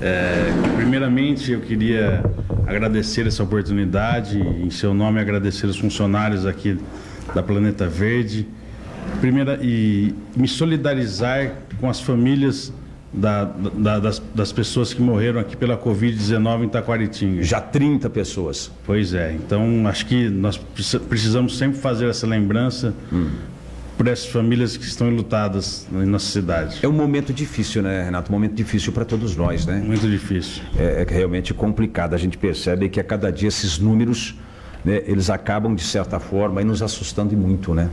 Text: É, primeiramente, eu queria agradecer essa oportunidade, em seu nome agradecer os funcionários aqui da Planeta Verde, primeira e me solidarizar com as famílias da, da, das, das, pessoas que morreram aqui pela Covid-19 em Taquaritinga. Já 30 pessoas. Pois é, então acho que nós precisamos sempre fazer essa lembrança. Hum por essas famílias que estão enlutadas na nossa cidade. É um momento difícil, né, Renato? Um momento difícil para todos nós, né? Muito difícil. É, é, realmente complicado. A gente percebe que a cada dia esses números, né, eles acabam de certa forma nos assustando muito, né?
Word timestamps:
É, 0.00 0.52
primeiramente, 0.76 1.52
eu 1.52 1.60
queria 1.60 2.22
agradecer 2.66 3.26
essa 3.26 3.42
oportunidade, 3.42 4.38
em 4.38 4.70
seu 4.70 4.92
nome 4.92 5.20
agradecer 5.20 5.66
os 5.66 5.78
funcionários 5.78 6.44
aqui 6.44 6.78
da 7.34 7.42
Planeta 7.42 7.86
Verde, 7.86 8.46
primeira 9.20 9.58
e 9.62 10.14
me 10.36 10.46
solidarizar 10.48 11.52
com 11.80 11.88
as 11.88 12.00
famílias 12.00 12.72
da, 13.12 13.44
da, 13.44 13.98
das, 13.98 14.22
das, 14.34 14.52
pessoas 14.52 14.92
que 14.92 15.00
morreram 15.00 15.40
aqui 15.40 15.56
pela 15.56 15.78
Covid-19 15.78 16.64
em 16.64 16.68
Taquaritinga. 16.68 17.42
Já 17.42 17.60
30 17.60 18.10
pessoas. 18.10 18.70
Pois 18.84 19.14
é, 19.14 19.32
então 19.32 19.86
acho 19.86 20.04
que 20.06 20.28
nós 20.28 20.58
precisamos 21.08 21.56
sempre 21.56 21.78
fazer 21.78 22.08
essa 22.08 22.26
lembrança. 22.26 22.92
Hum 23.10 23.55
por 23.96 24.08
essas 24.08 24.26
famílias 24.26 24.76
que 24.76 24.84
estão 24.84 25.08
enlutadas 25.08 25.86
na 25.90 26.04
nossa 26.04 26.30
cidade. 26.30 26.78
É 26.82 26.88
um 26.88 26.92
momento 26.92 27.32
difícil, 27.32 27.82
né, 27.82 28.04
Renato? 28.04 28.30
Um 28.30 28.34
momento 28.34 28.54
difícil 28.54 28.92
para 28.92 29.04
todos 29.04 29.34
nós, 29.36 29.64
né? 29.64 29.82
Muito 29.84 30.08
difícil. 30.08 30.62
É, 30.78 31.02
é, 31.02 31.06
realmente 31.08 31.54
complicado. 31.54 32.14
A 32.14 32.18
gente 32.18 32.36
percebe 32.36 32.88
que 32.88 33.00
a 33.00 33.04
cada 33.04 33.30
dia 33.30 33.48
esses 33.48 33.78
números, 33.78 34.34
né, 34.84 35.02
eles 35.06 35.30
acabam 35.30 35.74
de 35.74 35.82
certa 35.82 36.20
forma 36.20 36.62
nos 36.62 36.82
assustando 36.82 37.34
muito, 37.36 37.74
né? 37.74 37.88